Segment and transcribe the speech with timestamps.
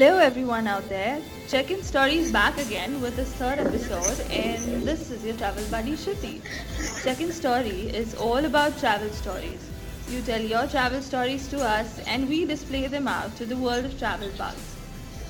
[0.00, 1.20] Hello, everyone out there.
[1.48, 6.40] Check-in Stories back again with this third episode, and this is your travel buddy Shruti.
[7.04, 9.60] Check-in Story is all about travel stories.
[10.08, 13.84] You tell your travel stories to us, and we display them out to the world
[13.84, 14.74] of travel bugs.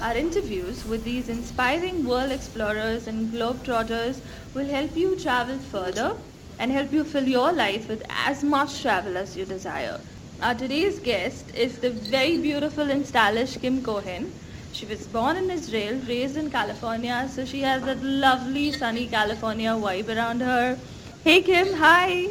[0.01, 4.21] Our interviews with these inspiring world explorers and globetrotters
[4.55, 6.15] will help you travel further
[6.61, 9.99] and help you fill your life with as much travel as you desire.
[10.41, 14.33] Our today's guest is the very beautiful and stylish Kim Cohen.
[14.81, 19.73] She was born in Israel, raised in California, so she has that lovely sunny California
[19.73, 20.79] vibe around her.
[21.23, 22.29] Hey Kim, hi.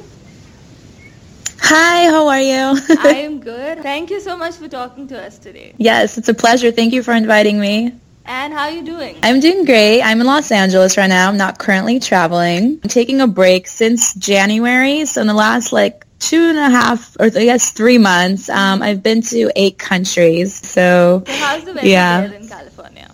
[1.62, 2.82] Hi, how are you?
[2.98, 3.84] I am good.
[3.84, 5.76] Thank you so much for talking to us today.
[5.78, 6.72] yes, it's a pleasure.
[6.72, 7.94] Thank you for inviting me.
[8.26, 9.18] And how are you doing?
[9.22, 10.02] I'm doing great.
[10.02, 11.30] I'm in Los Angeles right now.
[11.30, 12.80] I'm not currently traveling.
[12.84, 15.06] I'm taking a break since January.
[15.06, 18.82] So in the last like two and a half or I guess three months, um,
[18.82, 20.54] I've been to eight countries.
[20.56, 22.32] So, So how's the weather Yeah.
[22.32, 23.10] in California?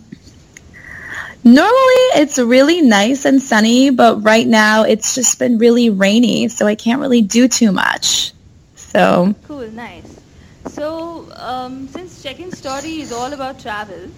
[1.44, 6.48] normally it's really nice and sunny, but right now it's just been really rainy.
[6.48, 8.34] So I can't really do too much.
[8.76, 10.20] So Cool, nice.
[10.68, 14.10] So, um, since Check-in Story is all about travel,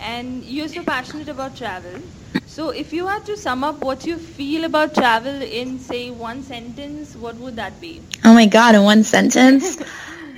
[0.00, 2.00] and you're so passionate about travel,
[2.46, 6.42] so if you had to sum up what you feel about travel in, say, one
[6.42, 8.00] sentence, what would that be?
[8.24, 9.80] oh my God, in one sentence.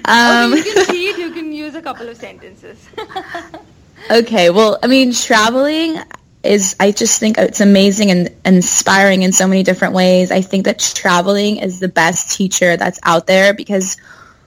[0.05, 2.79] Um, or you can cheat, you can use a couple of sentences.
[4.11, 5.99] Okay, well, I mean, traveling
[6.43, 10.31] is, I just think it's amazing and inspiring in so many different ways.
[10.31, 13.99] I think that traveling is the best teacher that's out there because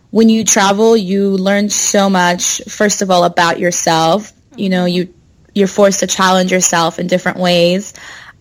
[0.09, 4.33] when you travel, you learn so much, first of all, about yourself.
[4.55, 5.13] You know, you,
[5.53, 7.93] you're forced to challenge yourself in different ways.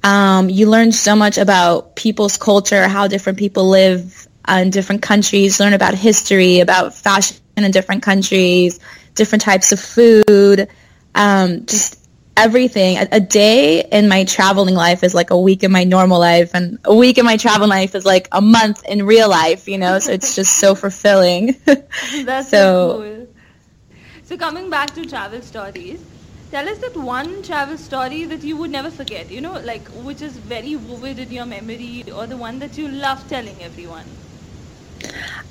[0.03, 5.03] Um, you learn so much about people's culture, how different people live uh, in different
[5.03, 8.81] countries, learn about history, about fashion in different countries,
[9.15, 10.69] different types of food,
[11.15, 11.99] um, just
[12.37, 12.97] everything.
[12.97, 16.53] A, a day in my traveling life is like a week in my normal life,
[16.55, 19.69] and a week in my travel life is like a month in real life.
[19.69, 21.55] You know, so it's just so fulfilling.
[21.67, 23.27] That's so, So- cool.
[24.31, 26.01] So coming back to travel stories,
[26.53, 30.23] tell us that one travel story that you would never forget, you know, like which
[30.23, 34.05] is very vivid in your memory or the one that you love telling everyone.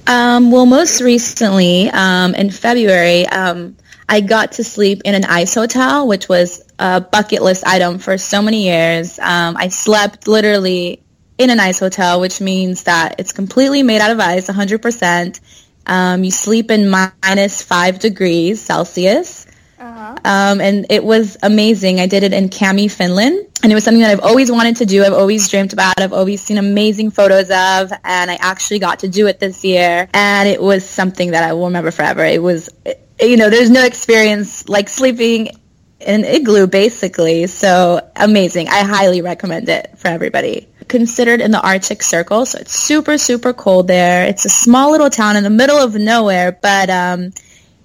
[0.07, 3.75] Um, well, most recently, um, in February, um,
[4.07, 8.18] I got to sleep in an ice hotel, which was a bucket list item for
[8.18, 9.19] so many years.
[9.19, 11.03] Um, I slept literally
[11.38, 15.41] in an ice hotel, which means that it's completely made out of ice, 100%.
[15.89, 19.47] Um, you sleep in minus five degrees Celsius.
[19.79, 20.16] Uh-huh.
[20.23, 22.00] Um, and it was amazing.
[22.00, 24.85] I did it in Kemi, Finland, and it was something that I've always wanted to
[24.85, 25.03] do.
[25.03, 26.00] I've always dreamt about.
[26.00, 30.07] I've always seen amazing photos of, and I actually got to do it this year,
[30.13, 32.23] and it was something that I will remember forever.
[32.23, 32.69] It was,
[33.19, 35.47] you know, there's no experience like sleeping
[36.01, 37.47] in an igloo, basically.
[37.47, 38.67] So amazing.
[38.67, 40.67] I highly recommend it for everybody.
[40.89, 44.25] Considered in the Arctic Circle, so it's super, super cold there.
[44.25, 47.31] It's a small little town in the middle of nowhere, but um,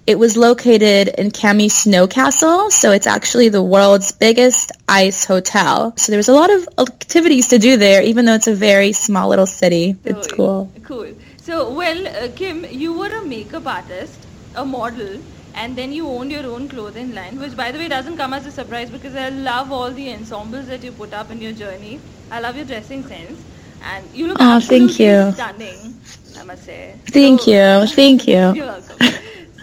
[0.06, 5.94] it was located in Kemi Snow Castle, so it's actually the world's biggest ice hotel.
[5.96, 8.92] So there was a lot of activities to do there, even though it's a very
[8.92, 9.96] small little city.
[10.04, 10.72] It's cool.
[10.82, 11.14] Cool.
[11.38, 14.18] So, well, uh, Kim, you were a makeup artist,
[14.54, 15.20] a model,
[15.54, 18.46] and then you owned your own clothing line, which, by the way, doesn't come as
[18.46, 22.00] a surprise because I love all the ensembles that you put up in your journey.
[22.30, 23.40] I love your dressing sense,
[23.82, 25.32] and you look Aw, thank absolutely you.
[25.32, 26.00] stunning.
[26.38, 26.94] I must say.
[27.06, 27.86] Thank So- you.
[27.86, 28.52] Thank you.
[28.54, 28.98] You're welcome.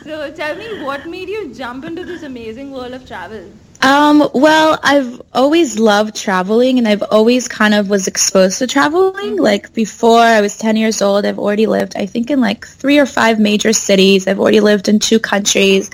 [0.03, 3.51] So, tell me, what made you jump into this amazing world of travel?
[3.83, 9.37] Um, well, I've always loved traveling and I've always kind of was exposed to traveling.
[9.37, 12.99] Like before I was 10 years old, I've already lived, I think in like three
[12.99, 14.27] or five major cities.
[14.27, 15.89] I've already lived in two countries.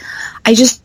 [0.45, 0.83] I just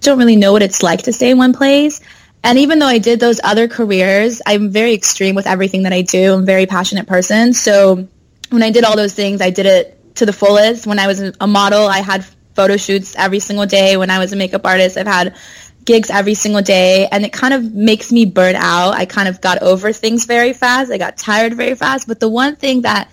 [0.00, 2.00] don't really know what it's like to stay in one place.
[2.42, 6.02] And even though I did those other careers, I'm very extreme with everything that I
[6.02, 6.34] do.
[6.34, 7.54] I'm a very passionate person.
[7.54, 8.08] So
[8.50, 10.84] when I did all those things, I did it to the fullest.
[10.84, 12.24] When I was a model, I had
[12.54, 13.96] photo shoots every single day.
[13.96, 15.36] When I was a makeup artist, I've had
[15.84, 18.94] gigs every single day and it kind of makes me burn out.
[18.94, 20.90] I kind of got over things very fast.
[20.90, 22.06] I got tired very fast.
[22.06, 23.10] But the one thing that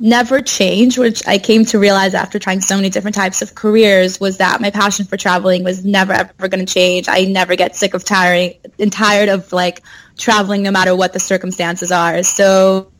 [0.00, 4.20] never changed, which I came to realize after trying so many different types of careers,
[4.20, 7.08] was that my passion for traveling was never ever going to change.
[7.08, 9.82] I never get sick of tiring and tired of like
[10.16, 12.22] traveling no matter what the circumstances are.
[12.22, 12.90] So,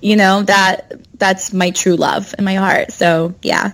[0.00, 2.92] you know, that that's my true love in my heart.
[2.92, 3.72] So, yeah.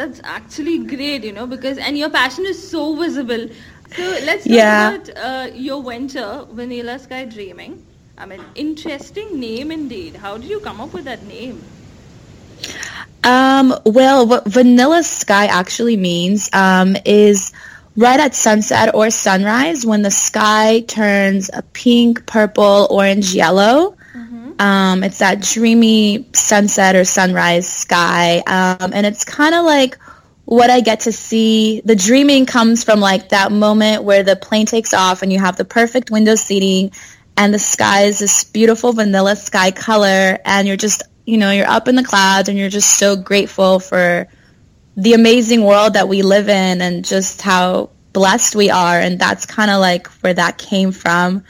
[0.00, 3.48] That's actually great, you know, because and your passion is so visible.
[3.86, 4.68] So let's talk Yeah.
[4.68, 7.86] about uh, your venture, Vanilla Sky Dreaming.
[8.16, 10.16] I mean, interesting name indeed.
[10.16, 11.72] How did you come up with that name?
[13.24, 17.52] Um, well, what Vanilla Sky actually means um, is
[17.96, 23.96] right at sunset or sunrise when the sky turns a pink, purple, orange, yellow.
[24.60, 28.40] Um, it's that dreamy sunset or sunrise sky.
[28.40, 29.96] Um, and it's kind of like
[30.44, 31.80] what I get to see.
[31.82, 35.56] The dreaming comes from like that moment where the plane takes off and you have
[35.56, 36.92] the perfect window seating
[37.38, 41.66] and the sky is this beautiful vanilla sky color and you're just, you know, you're
[41.66, 44.28] up in the clouds and you're just so grateful for
[44.94, 49.00] the amazing world that we live in and just how blessed we are.
[49.00, 51.44] And that's kind of like where that came from.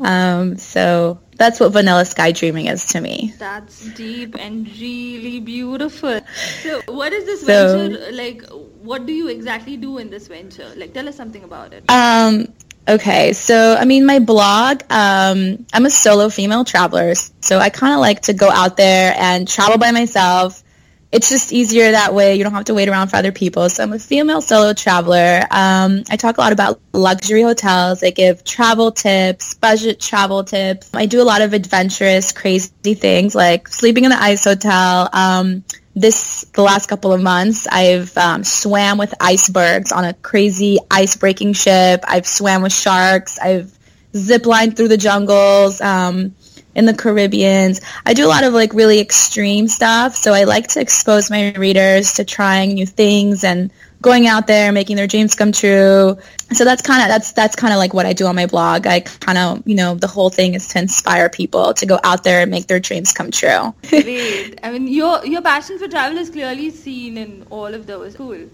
[0.00, 3.32] Um, so that's what vanilla sky dreaming is to me.
[3.38, 6.20] That's deep and really beautiful.
[6.62, 8.42] So, what is this So- venture like?
[8.82, 10.70] What do you exactly do in this venture?
[10.76, 11.84] Like, tell us something about it.
[11.88, 12.48] Um,
[12.88, 14.82] okay, so I mean, my blog.
[14.90, 19.14] Um, I'm a solo female traveler, so I kind of like to go out there
[19.16, 20.62] and travel by myself.
[21.10, 22.36] It's just easier that way.
[22.36, 23.68] You don't have to wait around for other people.
[23.70, 25.40] So I'm a female solo traveler.
[25.50, 28.02] Um, I talk a lot about luxury hotels.
[28.02, 30.90] I give travel tips, budget travel tips.
[30.92, 35.08] I do a lot of adventurous, crazy things like sleeping in the ice hotel.
[35.12, 35.64] Um,
[35.98, 41.16] this the last couple of months i've um, swam with icebergs on a crazy ice
[41.16, 43.76] breaking ship i've swam with sharks i've
[44.14, 46.34] zip lined through the jungles um,
[46.78, 50.68] in the caribbeans i do a lot of like really extreme stuff so i like
[50.68, 53.70] to expose my readers to trying new things and
[54.00, 56.16] going out there making their dreams come true
[56.52, 58.86] so that's kind of that's that's kind of like what i do on my blog
[58.86, 62.22] i kind of you know the whole thing is to inspire people to go out
[62.22, 64.58] there and make their dreams come true Great.
[64.62, 68.14] I mean, your your passion for travel is clearly seen in all of those.
[68.14, 68.48] Cool.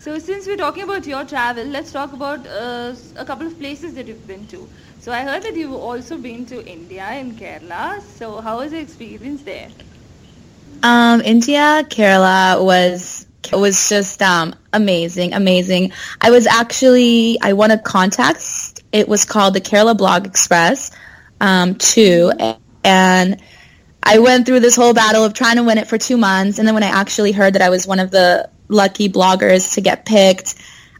[0.00, 3.94] So, since we're talking about your travel, let's talk about uh, a couple of places
[3.94, 4.68] that you've been to.
[5.00, 8.02] So, I heard that you've also been to India and Kerala.
[8.02, 9.70] So, how was your experience there?
[10.82, 15.92] Um, India, Kerala was was just um, amazing, amazing.
[16.20, 18.82] I was actually I won a contest.
[18.92, 20.90] It was called the Kerala Blog Express
[21.40, 23.40] um, two, and
[24.02, 26.58] I went through this whole battle of trying to win it for two months.
[26.58, 29.80] And then when I actually heard that I was one of the lucky bloggers to
[29.80, 30.54] get picked,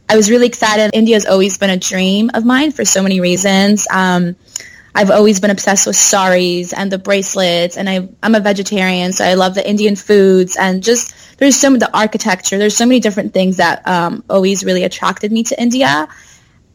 [0.07, 0.91] I was really excited.
[0.93, 3.87] India's always been a dream of mine for so many reasons.
[3.89, 4.35] Um,
[4.93, 9.23] I've always been obsessed with saris and the bracelets, and I, I'm a vegetarian, so
[9.23, 12.57] I love the Indian foods and just there's so many the architecture.
[12.57, 16.07] There's so many different things that um, always really attracted me to India.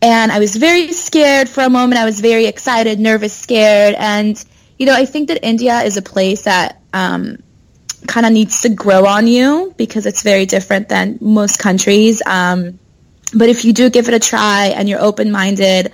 [0.00, 2.00] And I was very scared for a moment.
[2.00, 4.42] I was very excited, nervous, scared, and
[4.78, 7.42] you know I think that India is a place that um,
[8.06, 12.22] kind of needs to grow on you because it's very different than most countries.
[12.24, 12.78] Um,
[13.34, 15.92] but if you do give it a try and you're open-minded,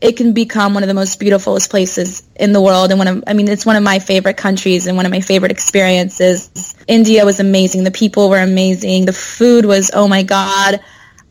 [0.00, 2.90] it can become one of the most beautifulest places in the world.
[2.90, 5.20] And one of, I mean, it's one of my favorite countries and one of my
[5.20, 6.74] favorite experiences.
[6.86, 7.84] India was amazing.
[7.84, 9.04] The people were amazing.
[9.04, 10.80] The food was, oh my God.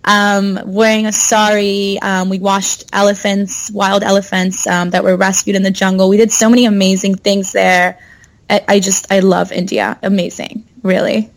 [0.03, 5.63] Um, wearing a sari, um, we watched elephants, wild elephants um, that were rescued in
[5.63, 6.07] the jungle.
[6.07, 7.99] We did so many amazing things there.
[8.49, 9.99] I, I just, I love India.
[10.01, 11.29] Amazing, really.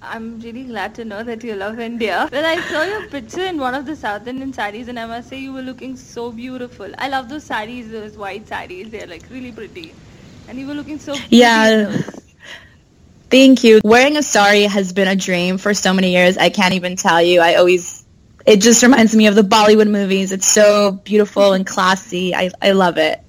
[0.00, 2.28] I'm really glad to know that you love India.
[2.32, 5.28] Well, I saw your picture in one of the South Indian sarees, and I must
[5.28, 6.88] say you were looking so beautiful.
[6.98, 8.90] I love those sarees, those white sarees.
[8.90, 9.92] They're like really pretty,
[10.48, 12.00] and you were looking so Yeah.
[13.30, 13.80] Thank you.
[13.84, 16.38] Wearing a sari has been a dream for so many years.
[16.38, 17.40] I can't even tell you.
[17.40, 18.04] I always,
[18.46, 20.32] it just reminds me of the Bollywood movies.
[20.32, 22.34] It's so beautiful and classy.
[22.34, 23.20] I, I love it.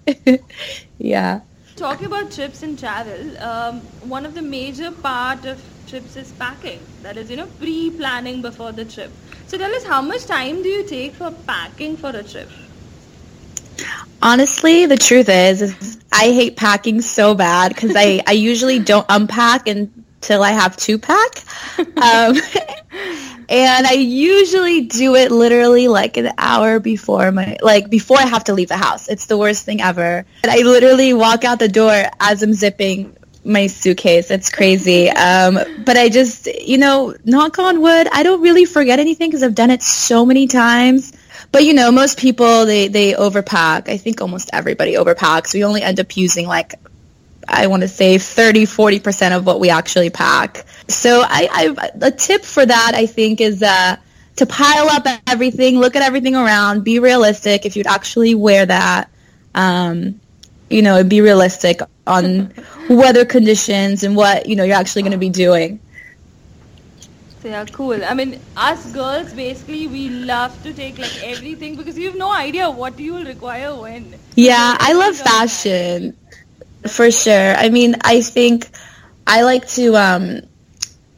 [0.98, 1.41] yeah.
[1.79, 6.88] Talking about trips and travel, um, one of the major part of trips is packing.
[7.01, 9.17] That is, you know, pre-planning before the trip.
[9.48, 12.51] So tell us, how much time do you take for packing for a trip?
[14.21, 19.05] Honestly, the truth is, is I hate packing so bad because I, I usually don't
[19.09, 21.31] unpack until I have to pack.
[22.01, 22.36] Um,
[23.50, 28.44] and I usually do it literally like an hour before my, like before I have
[28.46, 29.08] to leave the house.
[29.08, 30.25] It's the worst thing ever.
[30.44, 34.29] And I literally walk out the door as I'm zipping my suitcase.
[34.29, 35.10] It's crazy.
[35.10, 39.41] Um, but I just, you know, knock on wood, I don't really forget anything because
[39.41, 41.13] I've done it so many times.
[41.51, 43.89] But you know, most people they they overpack.
[43.89, 45.53] I think almost everybody overpacks.
[45.53, 46.75] We only end up using like
[47.51, 50.65] I want to say 30 40% of what we actually pack.
[50.88, 53.98] So I, I a tip for that I think is uh
[54.38, 59.12] to pile up everything, look at everything around, be realistic if you'd actually wear that.
[59.56, 60.22] Um
[60.70, 62.53] you know, be realistic on
[62.89, 65.79] weather conditions and what, you know, you're actually going to be doing.
[67.39, 68.03] So yeah, cool.
[68.03, 72.32] I mean, us girls basically we love to take like everything because you have no
[72.32, 74.20] idea what you will require when.
[74.36, 76.18] Yeah, I love fashion
[76.88, 77.55] for sure.
[77.55, 78.69] I mean, I think
[79.27, 80.41] I like to um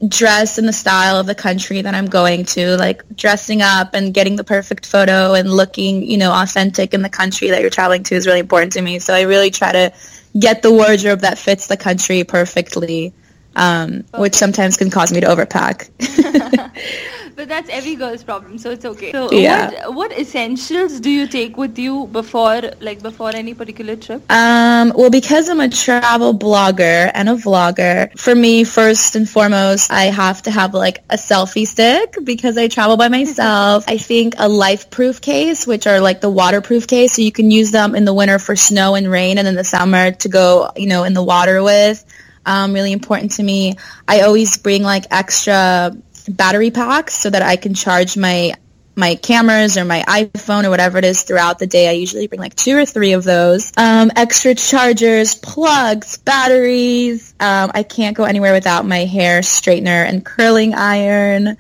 [0.08, 4.13] dress in the style of the country that I'm going to, like dressing up and
[4.13, 8.03] getting the perfect photo and looking, you know, authentic in the country that you're traveling
[8.03, 9.00] to is really important to me.
[9.00, 9.94] So I really try to
[10.38, 13.13] get the wardrobe that fits the country perfectly,
[13.56, 14.22] um, okay.
[14.22, 15.89] which sometimes can cause me to overpack.
[17.36, 19.12] but that's every girl's problem, so it's okay.
[19.12, 19.88] So yeah.
[19.88, 24.22] what, what essentials do you take with you before like before any particular trip?
[24.32, 29.92] Um, well, because I'm a travel blogger and a vlogger, for me first and foremost,
[29.92, 33.86] I have to have like a selfie stick because I travel by myself.
[33.88, 37.72] I think a LifeProof case, which are like the waterproof case, so you can use
[37.72, 40.88] them in the winter for snow and rain, and in the summer to go, you
[40.88, 42.04] know, in the water with.
[42.44, 43.76] Um, really important to me.
[44.08, 45.96] I always bring like extra
[46.28, 48.54] battery packs so that I can charge my
[48.96, 51.88] my cameras or my iPhone or whatever it is throughout the day.
[51.88, 53.72] I usually bring like two or three of those.
[53.78, 57.34] Um, extra chargers, plugs, batteries.
[57.40, 61.58] Um, I can't go anywhere without my hair straightener and curling iron.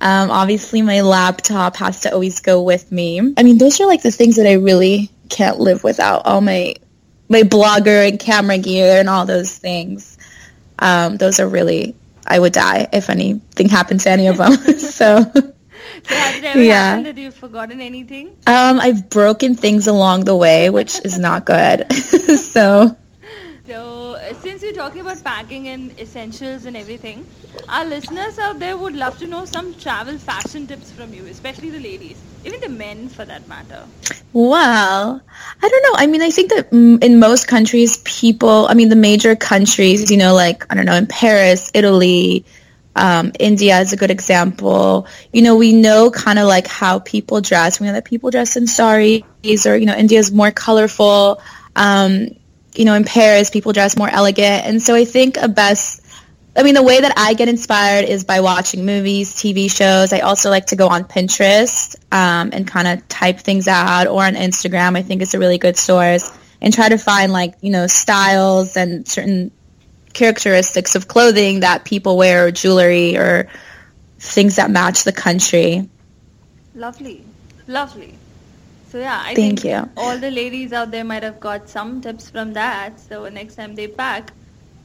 [0.00, 3.18] Um, obviously, my laptop has to always go with me.
[3.36, 6.26] I mean, those are like the things that I really can't live without.
[6.26, 6.76] All my
[7.28, 10.16] my blogger and camera gear and all those things.
[10.78, 11.96] Um, those are really
[12.28, 14.52] I would die if anything happened to any of them.
[14.78, 15.24] so.
[16.04, 16.90] So has it ever yeah.
[16.90, 18.28] happened that you've forgotten anything?
[18.46, 21.90] Um, I've broken things along the way, which is not good.
[21.92, 22.96] so.
[24.34, 27.26] Since you're talking about packing and essentials and everything,
[27.68, 31.70] our listeners out there would love to know some travel fashion tips from you, especially
[31.70, 33.84] the ladies, even the men for that matter.
[34.32, 35.20] Well,
[35.62, 35.94] I don't know.
[35.94, 40.16] I mean, I think that in most countries, people, I mean, the major countries, you
[40.16, 42.44] know, like, I don't know, in Paris, Italy,
[42.94, 45.06] um, India is a good example.
[45.32, 47.80] You know, we know kind of like how people dress.
[47.80, 49.22] We know that people dress in saris
[49.66, 51.40] or, you know, India is more colorful.
[51.76, 52.28] Um,
[52.78, 54.64] you know, in Paris, people dress more elegant.
[54.64, 56.00] And so I think a best,
[56.56, 60.12] I mean, the way that I get inspired is by watching movies, TV shows.
[60.12, 64.22] I also like to go on Pinterest um, and kind of type things out or
[64.22, 64.96] on Instagram.
[64.96, 66.30] I think it's a really good source
[66.60, 69.50] and try to find like, you know, styles and certain
[70.12, 73.48] characteristics of clothing that people wear or jewelry or
[74.20, 75.88] things that match the country.
[76.76, 77.24] Lovely.
[77.66, 78.14] Lovely.
[78.88, 79.90] So yeah, I Thank think you.
[79.96, 82.98] all the ladies out there might have got some tips from that.
[82.98, 84.32] So next time they pack,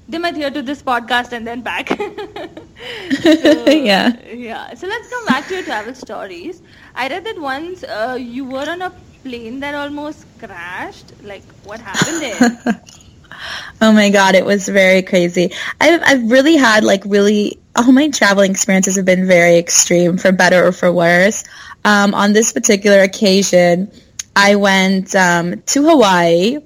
[0.07, 1.87] they might hear to this podcast and then pack.
[3.21, 4.11] so, yeah.
[4.29, 4.73] Yeah.
[4.73, 6.61] So let's come back to your travel stories.
[6.95, 8.91] I read that once uh, you were on a
[9.23, 11.13] plane that almost crashed.
[11.23, 12.81] Like, what happened there?
[13.81, 15.51] oh my god, it was very crazy.
[15.79, 20.31] I've I've really had like really all my traveling experiences have been very extreme, for
[20.31, 21.43] better or for worse.
[21.85, 23.91] Um, on this particular occasion,
[24.35, 26.59] I went um, to Hawaii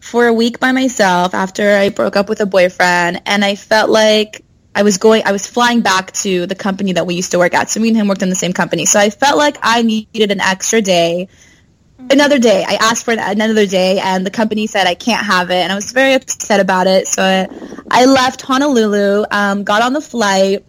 [0.00, 3.90] for a week by myself after I broke up with a boyfriend, and I felt
[3.90, 7.38] like I was going, I was flying back to the company that we used to
[7.38, 7.70] work at.
[7.70, 8.86] So me and him worked in the same company.
[8.86, 11.28] So I felt like I needed an extra day,
[11.98, 12.64] another day.
[12.66, 15.74] I asked for another day, and the company said I can't have it, and I
[15.74, 17.08] was very upset about it.
[17.08, 17.48] So I,
[17.90, 20.64] I left Honolulu, um, got on the flight,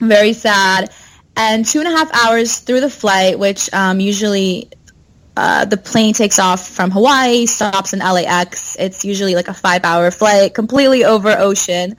[0.00, 0.90] very sad
[1.36, 4.70] and two and a half hours through the flight, which um, usually
[5.36, 8.76] uh, the plane takes off from Hawaii, stops in LAX.
[8.78, 11.96] It's usually like a five-hour flight, completely over ocean.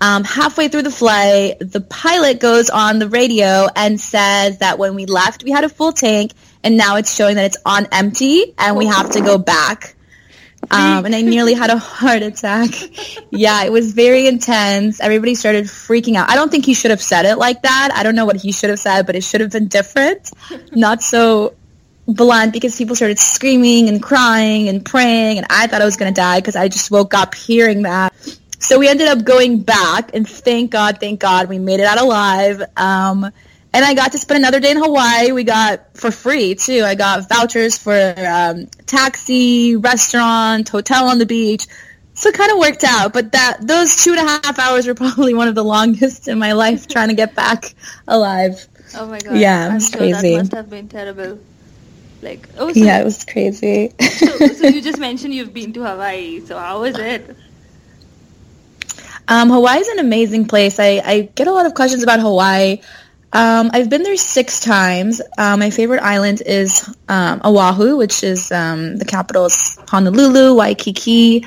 [0.00, 4.94] Um, halfway through the flight, the pilot goes on the radio and says that when
[4.94, 6.32] we left, we had a full tank,
[6.62, 9.95] and now it's showing that it's on empty, and we have to go back.
[10.70, 12.70] Um, and I nearly had a heart attack.
[13.30, 15.00] yeah, it was very intense.
[15.00, 16.30] Everybody started freaking out.
[16.30, 17.90] I don't think he should have said it like that.
[17.94, 20.30] I don't know what he should have said, but it should have been different.
[20.72, 21.54] Not so
[22.06, 26.12] blunt because people started screaming and crying and praying and I thought I was going
[26.12, 28.14] to die because I just woke up hearing that.
[28.58, 32.00] So we ended up going back and thank God, thank God we made it out
[32.00, 32.62] alive.
[32.76, 33.30] Um,
[33.76, 35.32] and I got to spend another day in Hawaii.
[35.32, 36.82] We got for free too.
[36.82, 41.66] I got vouchers for um, taxi, restaurant, hotel on the beach.
[42.14, 43.12] So it kind of worked out.
[43.12, 46.38] But that those two and a half hours were probably one of the longest in
[46.38, 47.74] my life trying to get back
[48.08, 48.66] alive.
[48.94, 49.36] Oh my god!
[49.36, 50.30] Yeah, it was sure crazy.
[50.30, 51.38] That must have been terrible.
[52.22, 53.92] Like oh, so yeah, it was crazy.
[54.00, 56.40] so, so you just mentioned you've been to Hawaii.
[56.40, 57.36] So how was it?
[59.28, 60.78] Um, Hawaii is an amazing place.
[60.78, 62.80] I, I get a lot of questions about Hawaii.
[63.32, 65.20] Um, I've been there six times.
[65.36, 71.44] Uh, my favorite island is um, Oahu, which is um, the capital is Honolulu, Waikiki.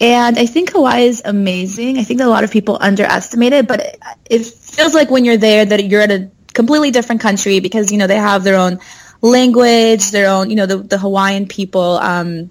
[0.00, 1.98] And I think Hawaii is amazing.
[1.98, 5.24] I think that a lot of people underestimate it, but it, it feels like when
[5.24, 8.56] you're there that you're at a completely different country because, you know, they have their
[8.56, 8.78] own
[9.20, 11.98] language, their own, you know, the, the Hawaiian people.
[11.98, 12.50] Um,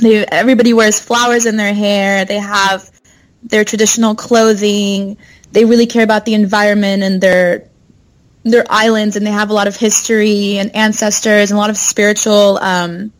[0.00, 2.24] they, everybody wears flowers in their hair.
[2.24, 2.88] They have
[3.42, 5.18] their traditional clothing
[5.54, 7.68] they really care about the environment and their
[8.44, 11.76] their islands and they have a lot of history and ancestors and a lot of
[11.76, 13.12] spiritual um,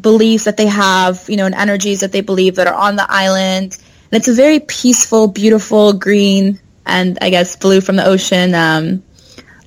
[0.00, 3.06] beliefs that they have, you know, and energies that they believe that are on the
[3.08, 3.76] island.
[4.10, 9.02] And it's a very peaceful, beautiful, green, and I guess blue from the ocean um,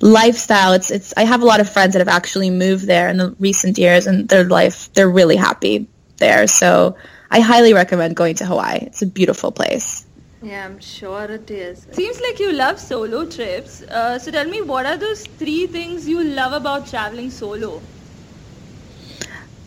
[0.00, 0.72] lifestyle.
[0.72, 1.14] It's it's.
[1.16, 4.06] I have a lot of friends that have actually moved there in the recent years,
[4.06, 5.86] and their life they're really happy
[6.18, 6.46] there.
[6.46, 6.96] So
[7.30, 8.80] I highly recommend going to Hawaii.
[8.82, 10.03] It's a beautiful place.
[10.44, 11.86] Yeah, I'm sure it is.
[11.92, 13.80] Seems like you love solo trips.
[13.80, 17.80] Uh, so tell me, what are those three things you love about traveling solo?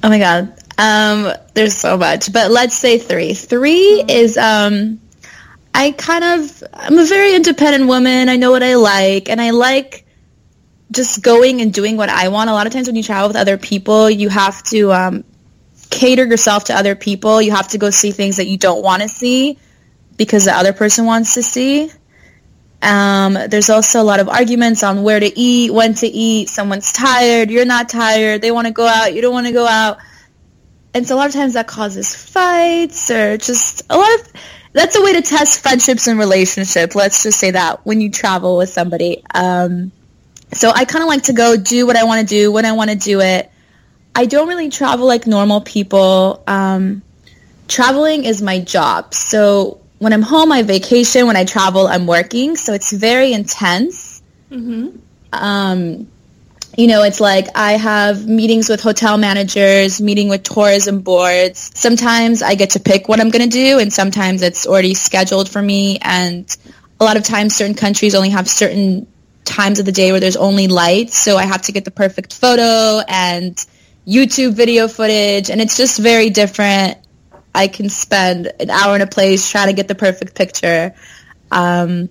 [0.04, 0.54] Oh my god.
[0.78, 3.34] Um, there's so much, but let's say three.
[3.34, 4.10] 3 mm-hmm.
[4.12, 5.02] is um,
[5.74, 8.30] I kind of I'm a very independent woman.
[8.30, 10.06] I know what I like, and I like
[10.92, 12.52] just going and doing what I want.
[12.52, 15.24] A lot of times when you travel with other people, you have to um,
[15.90, 17.42] cater yourself to other people.
[17.42, 19.58] You have to go see things that you don't want to see
[20.18, 21.92] because the other person wants to see.
[22.82, 26.50] Um, there's also a lot of arguments on where to eat, when to eat.
[26.50, 28.42] Someone's tired, you're not tired.
[28.42, 29.98] They want to go out, you don't want to go out.
[30.94, 34.32] And so a lot of times that causes fights or just a lot of
[34.74, 36.94] that's a way to test friendships and relationship.
[36.94, 39.24] Let's just say that when you travel with somebody.
[39.34, 39.92] Um,
[40.54, 42.74] so I kind of like to go do what I want to do when I
[42.74, 43.52] want to do it.
[44.16, 46.44] I don't really travel like normal people.
[46.48, 47.02] Um,
[47.68, 49.14] traveling is my job.
[49.14, 51.28] So when I'm home, I vacation.
[51.28, 52.56] When I travel, I'm working.
[52.56, 54.22] So it's very intense.
[54.52, 54.98] Mm-hmm.
[55.34, 56.08] Um,
[56.78, 61.72] you know, it's like I have meetings with hotel managers, meeting with tourism boards.
[61.74, 65.50] Sometimes I get to pick what I'm going to do, and sometimes it's already scheduled
[65.50, 65.98] for me.
[66.02, 66.56] And
[67.00, 69.08] a lot of times, certain countries only have certain
[69.44, 72.36] times of the day where there's only light, so I have to get the perfect
[72.36, 73.56] photo and
[74.08, 76.98] YouTube video footage, and it's just very different
[77.58, 80.94] I can spend an hour in a place trying to get the perfect picture.
[81.52, 82.08] Um,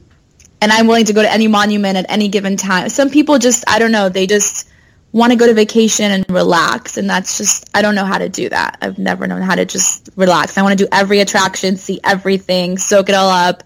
[0.61, 2.89] and I'm willing to go to any monument at any given time.
[2.89, 4.69] Some people just, I don't know, they just
[5.13, 6.97] want to go to vacation and relax.
[6.97, 8.79] And that's just, I don't know how to do that.
[8.83, 10.59] I've never known how to just relax.
[10.59, 13.63] I want to do every attraction, see everything, soak it all up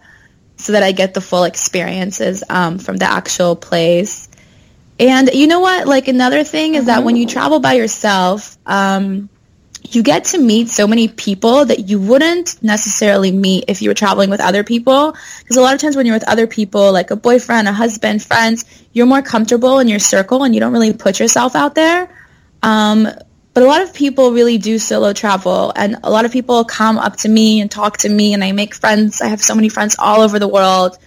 [0.57, 4.29] so that I get the full experiences um, from the actual place.
[4.99, 5.87] And you know what?
[5.87, 9.31] Like another thing is that when you travel by yourself, um,
[9.95, 13.95] you get to meet so many people that you wouldn't necessarily meet if you were
[13.95, 15.15] traveling with other people.
[15.39, 18.23] Because a lot of times when you're with other people, like a boyfriend, a husband,
[18.23, 22.15] friends, you're more comfortable in your circle and you don't really put yourself out there.
[22.63, 23.09] Um,
[23.53, 26.99] but a lot of people really do solo travel and a lot of people come
[26.99, 29.21] up to me and talk to me and I make friends.
[29.21, 30.99] I have so many friends all over the world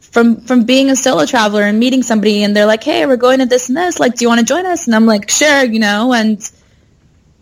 [0.00, 3.40] from from being a solo traveler and meeting somebody and they're like, "Hey, we're going
[3.40, 4.00] to this and this.
[4.00, 6.40] Like, do you want to join us?" And I'm like, "Sure," you know, and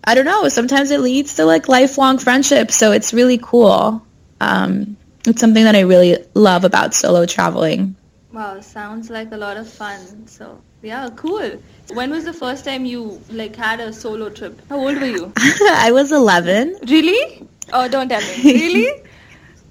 [0.05, 0.49] I don't know.
[0.49, 4.05] Sometimes it leads to like lifelong friendships, so it's really cool.
[4.41, 7.95] Um, it's something that I really love about solo traveling.
[8.33, 10.27] Wow, sounds like a lot of fun.
[10.27, 11.63] So yeah, cool.
[11.93, 14.61] When was the first time you like had a solo trip?
[14.69, 15.33] How old were you?
[15.39, 16.79] I was 11.
[16.89, 17.47] Really?
[17.73, 18.43] Oh, don't tell me.
[18.45, 19.03] Really?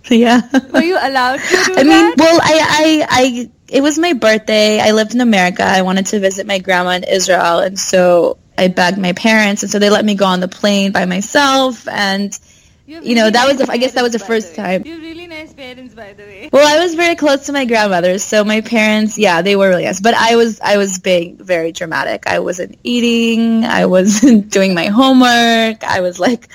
[0.09, 0.41] yeah.
[0.71, 1.85] Were you allowed to do I that?
[1.85, 4.79] mean, well, I, I, I, it was my birthday.
[4.79, 5.63] I lived in America.
[5.63, 9.71] I wanted to visit my grandma in Israel, and so I begged my parents, and
[9.71, 11.87] so they let me go on the plane by myself.
[11.87, 12.37] And
[12.85, 14.83] you, really know, that nice was the, I guess that was the first the time.
[14.85, 16.49] You have really nice parents, by the way.
[16.53, 19.85] Well, I was very close to my grandmothers, so my parents, yeah, they were really
[19.85, 19.99] nice.
[19.99, 22.27] But I was, I was being very dramatic.
[22.27, 23.65] I wasn't eating.
[23.65, 25.83] I wasn't doing my homework.
[25.83, 26.47] I was like.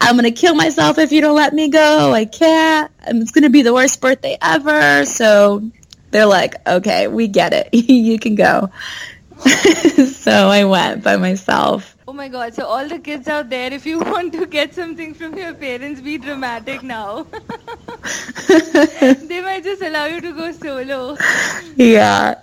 [0.00, 2.12] I'm gonna kill myself if you don't let me go.
[2.12, 2.90] I can't.
[3.06, 5.06] It's gonna be the worst birthday ever.
[5.06, 5.70] So
[6.10, 7.72] they're like, okay, we get it.
[7.88, 8.70] you can go.
[10.06, 11.96] so I went by myself.
[12.06, 15.14] Oh my god, so all the kids out there, if you want to get something
[15.14, 17.24] from your parents, be dramatic now.
[18.48, 21.16] they might just allow you to go solo.
[21.76, 22.34] Yeah.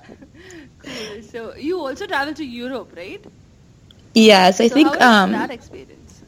[0.79, 1.21] Cool.
[1.21, 3.25] So you also travel to Europe, right?
[4.13, 6.23] Yes, I so think um that experience?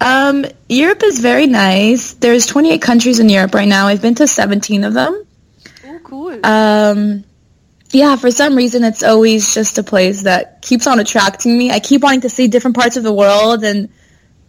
[0.00, 2.14] Um Europe is very nice.
[2.14, 3.86] There's 28 countries in Europe right now.
[3.88, 5.24] I've been to 17 of them.
[5.84, 6.40] Oh, cool.
[6.44, 7.24] Um
[7.96, 11.70] yeah, for some reason it's always just a place that keeps on attracting me.
[11.70, 13.88] I keep wanting to see different parts of the world and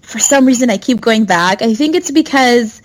[0.01, 1.61] for some reason I keep going back.
[1.61, 2.81] I think it's because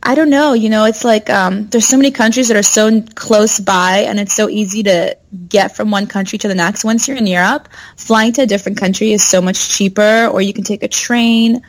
[0.00, 3.02] I don't know, you know, it's like um, there's so many countries that are so
[3.16, 5.16] close by and it's so easy to
[5.48, 6.84] get from one country to the next.
[6.84, 10.52] Once you're in Europe, flying to a different country is so much cheaper or you
[10.52, 11.60] can take a train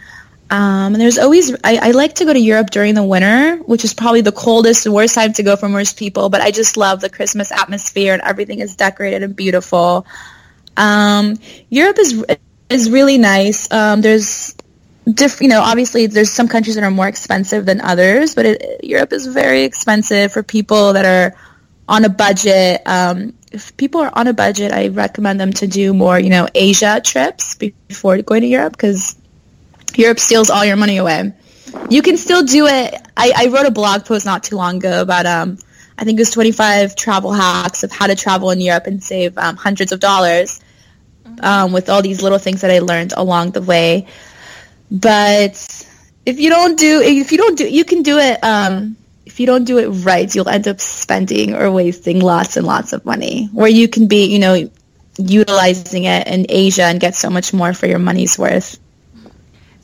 [0.54, 3.84] um, and there's always, I, I, like to go to Europe during the winter, which
[3.84, 6.78] is probably the coldest and worst time to go for most people, but I just
[6.78, 10.06] love the Christmas atmosphere and everything is decorated and beautiful.
[10.78, 11.40] Um,
[11.72, 12.24] Europe is,
[12.70, 13.72] is really nice.
[13.72, 14.56] Um, there's
[15.12, 18.84] diff, you know, obviously there's some countries that are more expensive than others, but it,
[18.84, 21.36] Europe is very expensive for people that are
[21.90, 22.84] on a budget.
[22.86, 26.48] Um, if people are on a budget, I recommend them to do more, you know,
[26.54, 29.16] Asia trips before going to Europe because
[29.98, 31.34] Europe steals all your money away.
[31.90, 32.96] You can still do it.
[33.18, 35.58] I, I wrote a blog post not too long ago about, um,
[35.98, 39.38] I think it was 25 travel hacks of how to travel in Europe and save
[39.38, 40.62] um, hundreds of dollars
[41.42, 44.08] um, with all these little things that I learned along the way.
[44.92, 45.88] But
[46.26, 48.44] if you don't do, if you don't do, you can do it.
[48.44, 52.68] Um, if you don't do it right, you'll end up spending or wasting lots and
[52.68, 53.50] lots of money.
[53.52, 54.70] Where you can be, you know,
[55.18, 58.80] utilizing it in Asia and get so much more for your money's worth.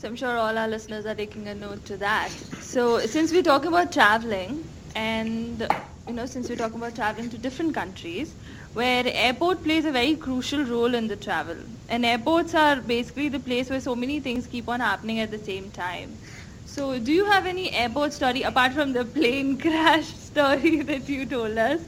[0.00, 2.30] So I'm sure all our listeners are taking a note to that.
[2.62, 5.60] So since we're talking about traveling, and
[6.08, 8.34] you know, since we're talking about traveling to different countries,
[8.72, 11.58] where airport plays a very crucial role in the travel.
[11.90, 15.38] And airports are basically the place where so many things keep on happening at the
[15.38, 16.16] same time.
[16.64, 21.26] So do you have any airport story apart from the plane crash story that you
[21.26, 21.82] told us?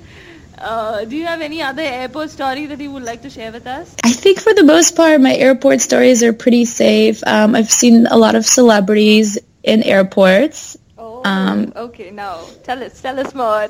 [0.58, 3.66] Uh, do you have any other airport story that you would like to share with
[3.66, 3.94] us?
[4.04, 7.22] I think for the most part, my airport stories are pretty safe.
[7.26, 10.76] Um, I've seen a lot of celebrities in airports.
[10.98, 12.10] Oh, um, okay.
[12.10, 13.68] Now tell us, tell us more.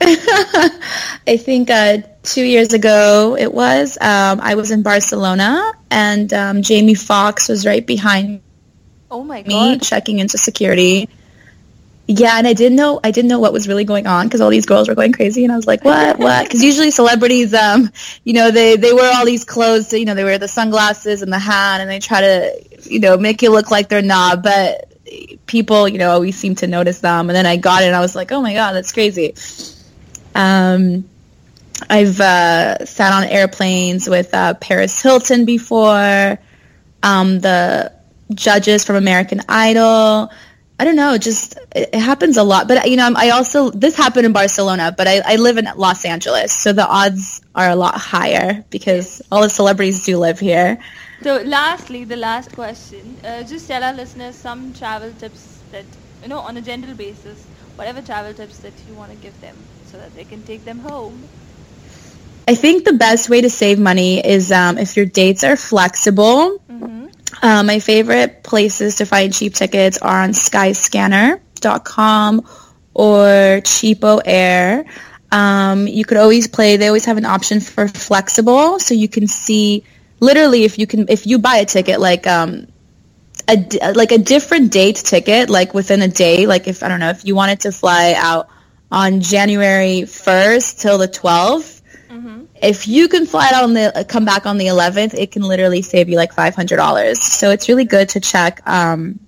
[0.00, 3.98] I think uh, two years ago it was.
[4.00, 8.42] Um, I was in Barcelona, and um, Jamie Foxx was right behind
[9.10, 11.08] oh my me, checking into security.
[12.10, 14.48] Yeah, and I didn't know I didn't know what was really going on because all
[14.48, 16.18] these girls were going crazy, and I was like, "What?
[16.18, 17.92] What?" Because usually celebrities, um,
[18.24, 19.92] you know, they they wear all these clothes.
[19.92, 23.18] You know, they wear the sunglasses and the hat, and they try to, you know,
[23.18, 24.42] make you look like they're not.
[24.42, 24.90] But
[25.44, 27.28] people, you know, always seem to notice them.
[27.28, 29.34] And then I got it, and I was like, "Oh my god, that's crazy."
[30.34, 31.04] Um,
[31.90, 36.38] I've uh, sat on airplanes with uh, Paris Hilton before.
[37.02, 37.92] Um, the
[38.32, 40.30] judges from American Idol.
[40.80, 42.68] I don't know, just it, it happens a lot.
[42.68, 46.04] But you know, I also this happened in Barcelona, but I, I live in Los
[46.04, 50.78] Angeles, so the odds are a lot higher because all the celebrities do live here.
[51.22, 53.16] So, lastly, the last question.
[53.24, 55.84] Uh, just tell our listeners some travel tips that
[56.22, 59.56] you know on a general basis, whatever travel tips that you want to give them,
[59.86, 61.24] so that they can take them home.
[62.46, 66.62] I think the best way to save money is um, if your dates are flexible.
[66.70, 66.97] Mm-hmm.
[67.42, 72.46] Uh, my favorite places to find cheap tickets are on skyscanner.com
[72.94, 73.24] or
[73.62, 74.86] CheapOair.
[75.30, 76.76] Um, you could always play.
[76.76, 79.84] They always have an option for flexible, so you can see
[80.20, 82.66] literally if you can if you buy a ticket like um
[83.46, 86.46] a like a different date ticket like within a day.
[86.46, 88.48] Like if I don't know if you wanted to fly out
[88.90, 91.77] on January first till the 12th
[92.10, 92.44] Mm-hmm.
[92.62, 95.82] if you can fly out on the come back on the 11th, it can literally
[95.82, 97.16] save you like $500.
[97.16, 99.20] So it's really good to check um,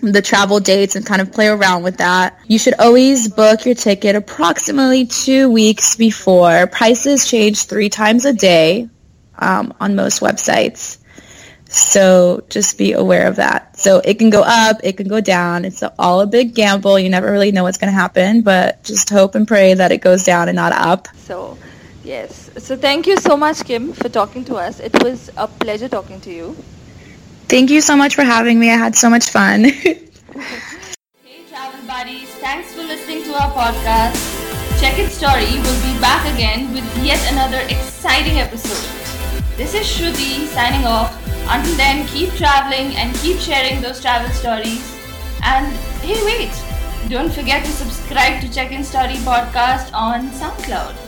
[0.00, 2.38] the travel dates and kind of play around with that.
[2.46, 6.66] You should always book your ticket approximately two weeks before.
[6.66, 8.88] Prices change three times a day
[9.38, 10.98] um, on most websites.
[11.68, 13.76] So just be aware of that.
[13.76, 15.64] So it can go up, it can go down.
[15.64, 16.98] It's all a big gamble.
[16.98, 20.00] You never really know what's going to happen, but just hope and pray that it
[20.00, 21.08] goes down and not up.
[21.16, 21.58] So,
[22.06, 22.50] yes.
[22.58, 24.80] So thank you so much, Kim, for talking to us.
[24.80, 26.56] It was a pleasure talking to you.
[27.48, 28.70] Thank you so much for having me.
[28.70, 29.66] I had so much fun.
[31.24, 34.16] Hey, travel buddies, thanks for listening to our podcast.
[34.80, 38.84] Check-in Story will be back again with yet another exciting episode.
[39.56, 41.16] This is Shruti signing off.
[41.48, 44.84] Until then, keep traveling and keep sharing those travel stories.
[45.42, 46.52] And hey, wait,
[47.08, 51.05] don't forget to subscribe to Check In Story podcast on SoundCloud.